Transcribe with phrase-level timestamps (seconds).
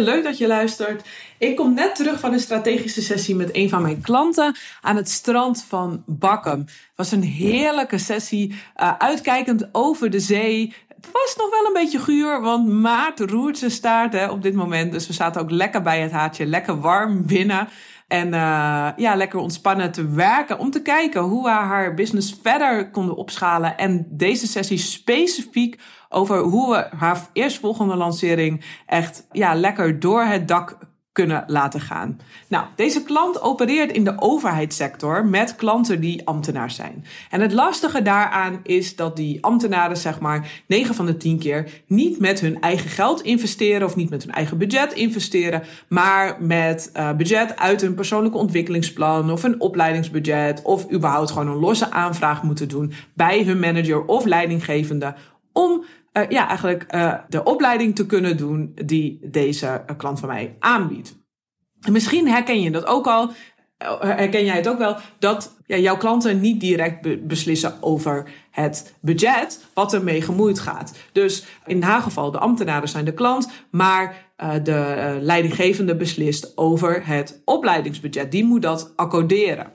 [0.00, 1.08] Leuk dat je luistert.
[1.38, 5.08] Ik kom net terug van een strategische sessie met een van mijn klanten aan het
[5.08, 6.58] strand van Bakkum.
[6.58, 10.74] Het was een heerlijke sessie, uh, uitkijkend over de zee.
[10.88, 14.54] Het was nog wel een beetje guur, want maart roert zijn staart hè, op dit
[14.54, 14.92] moment.
[14.92, 17.68] Dus we zaten ook lekker bij het haatje, lekker warm binnen.
[18.10, 22.90] En uh, ja, lekker ontspannen te werken om te kijken hoe we haar business verder
[22.90, 23.76] konden opschalen.
[23.78, 25.78] En deze sessie specifiek
[26.08, 30.78] over hoe we haar eerstvolgende lancering echt ja, lekker door het dak
[31.12, 32.20] kunnen laten gaan.
[32.48, 37.04] Nou, deze klant opereert in de overheidssector met klanten die ambtenaar zijn.
[37.30, 41.82] En het lastige daaraan is dat die ambtenaren, zeg maar, 9 van de 10 keer
[41.86, 46.90] niet met hun eigen geld investeren of niet met hun eigen budget investeren, maar met
[46.96, 52.42] uh, budget uit een persoonlijke ontwikkelingsplan of een opleidingsbudget of überhaupt gewoon een losse aanvraag
[52.42, 55.14] moeten doen bij hun manager of leidinggevende
[55.52, 60.28] om uh, ja, eigenlijk uh, de opleiding te kunnen doen die deze uh, klant van
[60.28, 61.18] mij aanbiedt.
[61.80, 63.30] En misschien herken je dat ook al,
[64.00, 68.94] herken jij het ook wel, dat ja, jouw klanten niet direct be beslissen over het
[69.00, 70.98] budget wat ermee gemoeid gaat.
[71.12, 77.42] Dus in haar geval, de ambtenaren zijn de klant, maar de leidinggevende beslist over het
[77.44, 78.30] opleidingsbudget.
[78.30, 79.72] Die moet dat accorderen.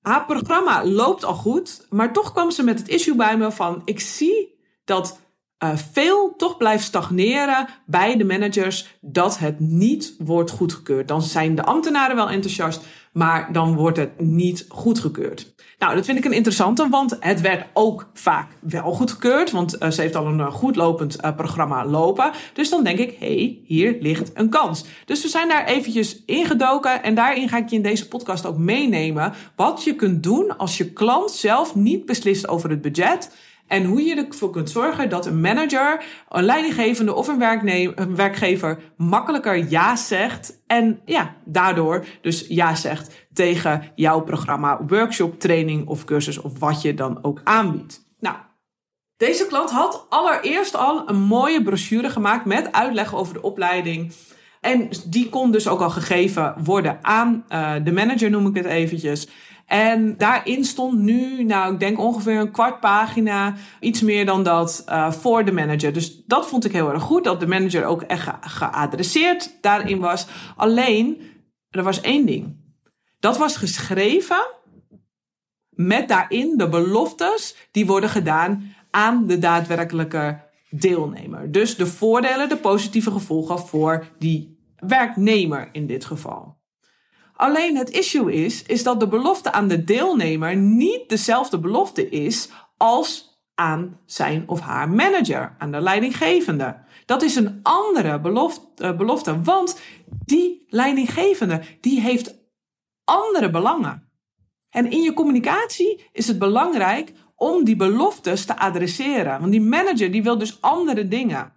[0.00, 3.82] Haar programma loopt al goed, maar toch kwam ze met het issue bij me van:
[3.84, 5.20] ik zie dat
[5.64, 11.08] uh, veel toch blijft stagneren bij de managers dat het niet wordt goedgekeurd.
[11.08, 15.54] Dan zijn de ambtenaren wel enthousiast, maar dan wordt het niet goedgekeurd.
[15.78, 19.90] Nou, dat vind ik een interessante, want het werd ook vaak wel goedgekeurd, want uh,
[19.90, 22.30] ze heeft al een goed lopend programma lopen.
[22.52, 24.84] Dus dan denk ik, hey, hier ligt een kans.
[25.04, 28.58] Dus we zijn daar eventjes ingedoken en daarin ga ik je in deze podcast ook
[28.58, 33.30] meenemen wat je kunt doen als je klant zelf niet beslist over het budget
[33.66, 38.78] en hoe je ervoor kunt zorgen dat een manager, een leidinggevende of een, een werkgever
[38.96, 40.62] makkelijker ja zegt.
[40.66, 46.82] En ja, daardoor dus ja zegt tegen jouw programma, workshop, training of cursus of wat
[46.82, 48.04] je dan ook aanbiedt.
[48.20, 48.36] Nou,
[49.16, 54.12] deze klant had allereerst al een mooie brochure gemaakt met uitleg over de opleiding.
[54.60, 58.64] En die kon dus ook al gegeven worden aan uh, de manager, noem ik het
[58.64, 59.28] eventjes.
[59.66, 64.84] En daarin stond nu, nou, ik denk ongeveer een kwart pagina, iets meer dan dat,
[64.88, 65.92] uh, voor de manager.
[65.92, 70.26] Dus dat vond ik heel erg goed, dat de manager ook echt geadresseerd daarin was.
[70.56, 71.20] Alleen,
[71.70, 72.56] er was één ding.
[73.20, 74.46] Dat was geschreven
[75.70, 80.40] met daarin de beloftes die worden gedaan aan de daadwerkelijke
[80.70, 81.52] deelnemer.
[81.52, 86.55] Dus de voordelen, de positieve gevolgen voor die werknemer in dit geval.
[87.36, 92.48] Alleen het issue is, is dat de belofte aan de deelnemer niet dezelfde belofte is
[92.76, 96.84] als aan zijn of haar manager, aan de leidinggevende.
[97.06, 99.80] Dat is een andere belofte, uh, belofte want
[100.24, 102.34] die leidinggevende die heeft
[103.04, 104.10] andere belangen.
[104.70, 109.40] En in je communicatie is het belangrijk om die beloftes te adresseren.
[109.40, 111.52] Want die manager die wil dus andere dingen.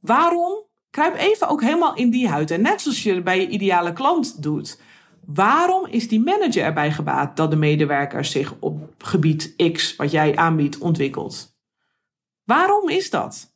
[0.00, 2.50] Waarom Kruip even ook helemaal in die huid.
[2.50, 4.80] En net zoals je bij je ideale klant doet.
[5.26, 10.36] Waarom is die manager erbij gebaat dat de medewerker zich op gebied X, wat jij
[10.36, 11.56] aanbiedt, ontwikkelt?
[12.44, 13.54] Waarom is dat?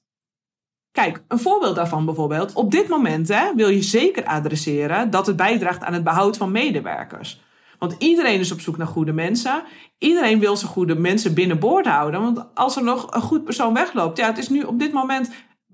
[0.93, 2.53] Kijk, een voorbeeld daarvan bijvoorbeeld.
[2.53, 6.51] Op dit moment hè, wil je zeker adresseren dat het bijdraagt aan het behoud van
[6.51, 7.41] medewerkers.
[7.79, 9.63] Want iedereen is op zoek naar goede mensen.
[9.99, 12.21] Iedereen wil zijn goede mensen binnenboord houden.
[12.21, 15.31] Want als er nog een goed persoon wegloopt, ja, het is nu op dit moment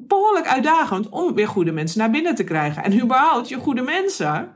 [0.08, 2.84] behoorlijk uitdagend om weer goede mensen naar binnen te krijgen.
[2.84, 4.54] En überhaupt, je goede mensen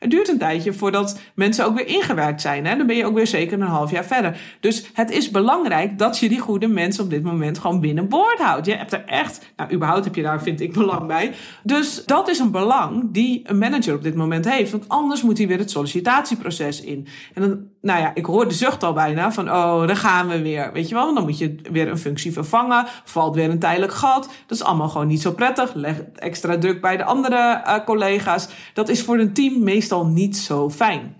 [0.00, 2.66] het duurt een tijdje voordat mensen ook weer ingewerkt zijn.
[2.66, 2.76] Hè?
[2.76, 4.40] Dan ben je ook weer zeker een half jaar verder.
[4.60, 8.66] Dus het is belangrijk dat je die goede mensen op dit moment gewoon binnenboord houdt.
[8.66, 11.32] Je hebt er echt, nou überhaupt heb je daar vind ik belang bij.
[11.62, 14.70] Dus dat is een belang die een manager op dit moment heeft.
[14.70, 17.06] Want anders moet hij weer het sollicitatieproces in.
[17.34, 20.42] En dan, nou ja, ik hoor de zucht al bijna van, oh, daar gaan we
[20.42, 20.72] weer.
[20.72, 22.86] Weet je wel, dan moet je weer een functie vervangen.
[23.04, 24.28] Valt weer een tijdelijk gat.
[24.46, 25.74] Dat is allemaal gewoon niet zo prettig.
[25.74, 28.48] Leg extra druk bij de andere uh, collega's.
[28.74, 31.16] Dat is voor een team meestal meestal niet zo fijn.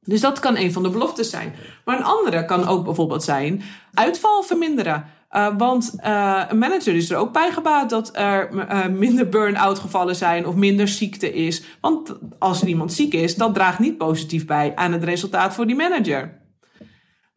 [0.00, 1.54] Dus dat kan een van de beloftes zijn.
[1.84, 3.62] Maar een andere kan ook bijvoorbeeld zijn
[3.94, 5.04] uitval verminderen.
[5.30, 9.78] Uh, want uh, een manager is er ook bij gebaat dat er uh, minder burn-out
[9.78, 11.62] gevallen zijn of minder ziekte is.
[11.80, 15.66] Want als er iemand ziek is, dat draagt niet positief bij aan het resultaat voor
[15.66, 16.39] die manager.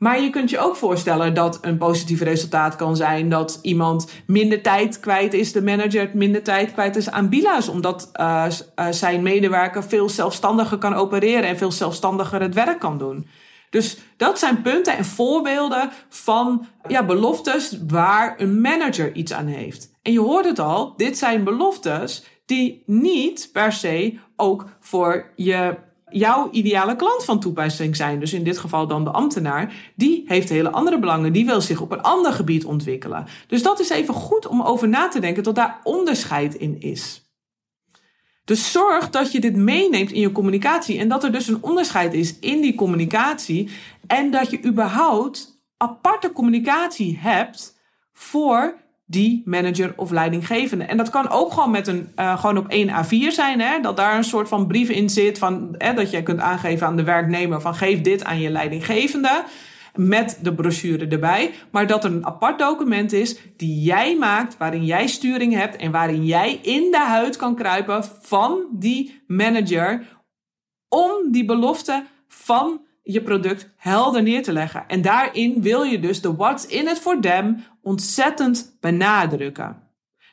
[0.03, 4.61] Maar je kunt je ook voorstellen dat een positief resultaat kan zijn dat iemand minder
[4.61, 8.45] tijd kwijt is, de manager minder tijd kwijt is aan bila's, omdat uh,
[8.75, 13.27] uh, zijn medewerker veel zelfstandiger kan opereren en veel zelfstandiger het werk kan doen.
[13.69, 19.91] Dus dat zijn punten en voorbeelden van ja, beloftes waar een manager iets aan heeft.
[20.01, 25.77] En je hoort het al, dit zijn beloftes die niet per se ook voor je
[26.13, 28.19] jouw ideale klant van toepassing zijn.
[28.19, 29.73] Dus in dit geval dan de ambtenaar.
[29.95, 31.33] Die heeft hele andere belangen.
[31.33, 33.27] Die wil zich op een ander gebied ontwikkelen.
[33.47, 37.23] Dus dat is even goed om over na te denken dat daar onderscheid in is.
[38.45, 42.13] Dus zorg dat je dit meeneemt in je communicatie en dat er dus een onderscheid
[42.13, 43.69] is in die communicatie
[44.07, 47.79] en dat je überhaupt aparte communicatie hebt
[48.13, 48.82] voor
[49.13, 50.83] die manager of leidinggevende.
[50.83, 53.97] En dat kan ook gewoon met een uh, gewoon op één A4 zijn, hè, dat
[53.97, 57.03] daar een soort van brief in zit van hè, dat je kunt aangeven aan de
[57.03, 59.43] werknemer van geef dit aan je leidinggevende
[59.95, 64.85] met de brochure erbij, maar dat er een apart document is die jij maakt, waarin
[64.85, 70.05] jij sturing hebt en waarin jij in de huid kan kruipen van die manager
[70.89, 74.87] om die belofte van je product helder neer te leggen.
[74.87, 79.77] En daarin wil je dus de what's in it for them ontzettend benadrukken.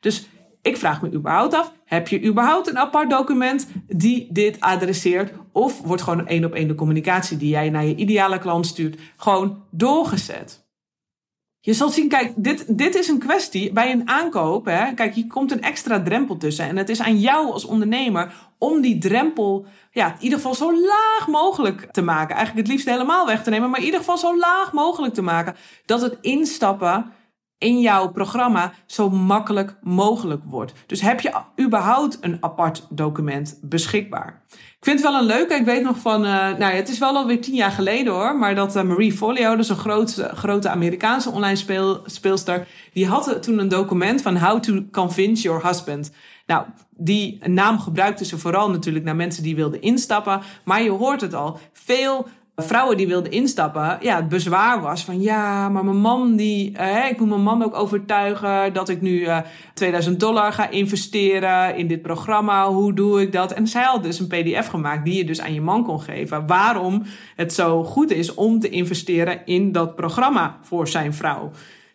[0.00, 0.28] Dus
[0.62, 5.32] ik vraag me überhaupt af, heb je überhaupt een apart document die dit adresseert?
[5.52, 8.66] Of wordt gewoon een één op één de communicatie die jij naar je ideale klant
[8.66, 10.68] stuurt, gewoon doorgezet?
[11.62, 14.64] Je zult zien, kijk, dit, dit is een kwestie bij een aankoop.
[14.64, 16.68] Hè, kijk, hier komt een extra drempel tussen.
[16.68, 20.80] En het is aan jou als ondernemer om die drempel, ja, in ieder geval zo
[20.80, 22.36] laag mogelijk te maken.
[22.36, 25.22] Eigenlijk het liefst helemaal weg te nemen, maar in ieder geval zo laag mogelijk te
[25.22, 25.56] maken.
[25.86, 27.12] Dat het instappen
[27.60, 30.72] in jouw programma zo makkelijk mogelijk wordt.
[30.86, 34.42] Dus heb je überhaupt een apart document beschikbaar?
[34.50, 35.54] Ik vind het wel een leuke.
[35.54, 38.54] Ik weet nog van, uh, nou het is wel alweer tien jaar geleden hoor, maar
[38.54, 43.58] dat uh, Marie Folio, dus een grote, grote Amerikaanse online speel, speelster, die had toen
[43.58, 46.12] een document van How to Convince Your Husband.
[46.46, 46.64] Nou,
[46.96, 51.34] die naam gebruikte ze vooral natuurlijk naar mensen die wilden instappen, maar je hoort het
[51.34, 52.26] al, veel
[52.62, 57.10] vrouwen die wilden instappen, ja, het bezwaar was van ja, maar mijn man die, eh,
[57.10, 59.38] ik moet mijn man ook overtuigen dat ik nu eh,
[59.74, 62.68] 2000 dollar ga investeren in dit programma.
[62.68, 63.52] Hoe doe ik dat?
[63.52, 66.46] En zij had dus een PDF gemaakt die je dus aan je man kon geven.
[66.46, 67.02] Waarom
[67.36, 71.50] het zo goed is om te investeren in dat programma voor zijn vrouw.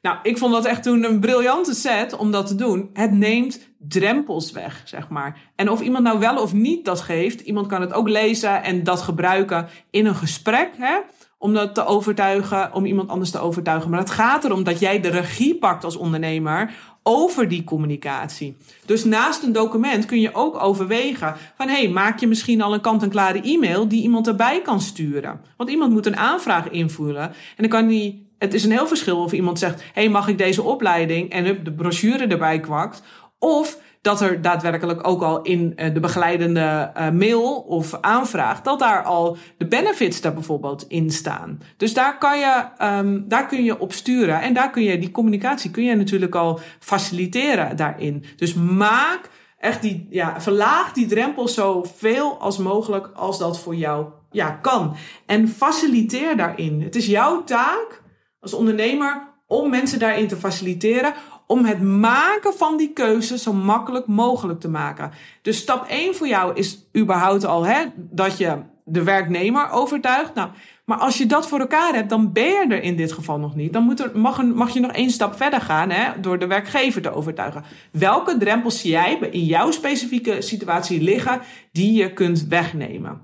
[0.05, 2.89] Nou, ik vond dat echt toen een briljante set om dat te doen.
[2.93, 5.37] Het neemt drempels weg, zeg maar.
[5.55, 8.83] En of iemand nou wel of niet dat geeft, iemand kan het ook lezen en
[8.83, 10.97] dat gebruiken in een gesprek, hè,
[11.37, 13.89] om dat te overtuigen, om iemand anders te overtuigen.
[13.89, 16.73] Maar het gaat erom dat jij de regie pakt als ondernemer
[17.03, 18.57] over die communicatie.
[18.85, 22.81] Dus naast een document kun je ook overwegen van hey, maak je misschien al een
[22.81, 25.41] kant-en-klare e-mail die iemand erbij kan sturen.
[25.57, 29.23] Want iemand moet een aanvraag invullen en dan kan die het is een heel verschil
[29.23, 31.29] of iemand zegt: hey, mag ik deze opleiding?
[31.29, 33.03] En de brochure erbij kwakt.
[33.39, 38.79] Of dat er daadwerkelijk ook al in eh, de begeleidende uh, mail of aanvraag, dat
[38.79, 41.61] daar al de benefits daar bijvoorbeeld in staan.
[41.77, 44.41] Dus daar kan je, um, daar kun je op sturen.
[44.41, 48.25] En daar kun je die communicatie kun je natuurlijk al faciliteren daarin.
[48.35, 49.29] Dus maak
[49.59, 54.95] echt die, ja, verlaag die drempel zoveel als mogelijk als dat voor jou ja, kan.
[55.25, 56.81] En faciliteer daarin.
[56.81, 58.03] Het is jouw taak
[58.45, 61.13] als ondernemer om mensen daarin te faciliteren.
[61.47, 65.11] Om het maken van die keuze zo makkelijk mogelijk te maken.
[65.41, 70.33] Dus stap 1 voor jou is überhaupt al hè, dat je de werknemer overtuigt.
[70.33, 70.49] Nou,
[70.85, 73.55] maar als je dat voor elkaar hebt, dan ben je er in dit geval nog
[73.55, 73.73] niet.
[73.73, 77.01] Dan moet er, mag, mag je nog één stap verder gaan hè, door de werkgever
[77.01, 77.63] te overtuigen.
[77.91, 83.21] Welke drempels zie jij in jouw specifieke situatie liggen die je kunt wegnemen?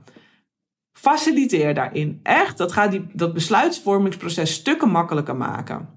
[1.02, 2.20] Faciliteer daarin.
[2.24, 5.90] Echt, dat gaat die, dat besluitvormingsproces stukken makkelijker maken.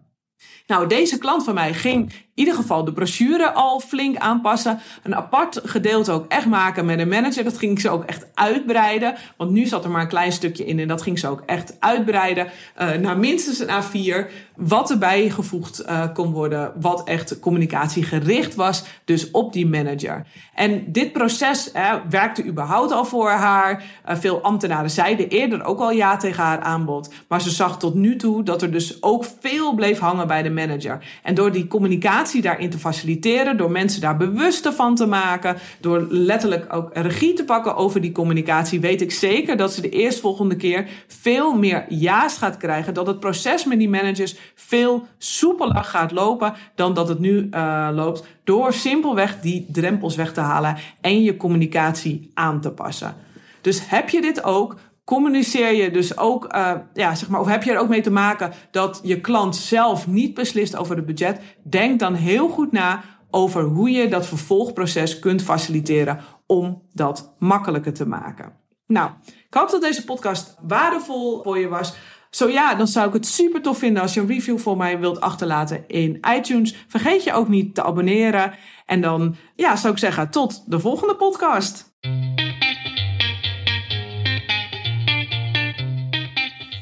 [0.66, 4.78] Nou, deze klant van mij ging ieder geval de brochure al flink aanpassen.
[5.02, 7.44] Een apart gedeelte ook echt maken met een manager.
[7.44, 9.14] Dat ging ze ook echt uitbreiden.
[9.36, 11.76] Want nu zat er maar een klein stukje in en dat ging ze ook echt
[11.78, 12.46] uitbreiden.
[12.80, 14.30] Uh, naar minstens een A4.
[14.56, 16.72] Wat erbij gevoegd uh, kon worden.
[16.80, 18.84] Wat echt communicatiegericht was.
[19.04, 20.26] Dus op die manager.
[20.54, 23.82] En dit proces uh, werkte überhaupt al voor haar.
[24.08, 27.12] Uh, veel ambtenaren zeiden eerder ook al ja tegen haar aanbod.
[27.28, 30.50] Maar ze zag tot nu toe dat er dus ook veel bleef hangen bij de
[30.50, 31.04] manager.
[31.22, 35.56] En door die communicatie communicatie daarin te faciliteren, door mensen daar bewuster van te maken,
[35.80, 39.88] door letterlijk ook regie te pakken over die communicatie, weet ik zeker dat ze de
[39.88, 45.84] eerstvolgende keer veel meer ja's gaat krijgen, dat het proces met die managers veel soepeler
[45.84, 50.76] gaat lopen dan dat het nu uh, loopt, door simpelweg die drempels weg te halen
[51.00, 53.14] en je communicatie aan te passen.
[53.60, 57.62] Dus heb je dit ook, communiceer je dus ook, uh, ja, zeg maar, of heb
[57.62, 61.40] je er ook mee te maken dat je klant zelf niet beslist over het budget?
[61.62, 67.92] Denk dan heel goed na over hoe je dat vervolgproces kunt faciliteren om dat makkelijker
[67.92, 68.52] te maken.
[68.86, 71.94] Nou, ik hoop dat deze podcast waardevol voor je was.
[72.30, 74.98] Zo ja, dan zou ik het super tof vinden als je een review voor mij
[74.98, 76.84] wilt achterlaten in iTunes.
[76.88, 78.54] Vergeet je ook niet te abonneren.
[78.86, 81.93] En dan ja, zou ik zeggen tot de volgende podcast.